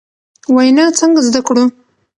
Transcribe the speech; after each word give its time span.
وینا 0.55 0.85
څنګه 0.99 1.19
زدکړو؟ 1.27 1.63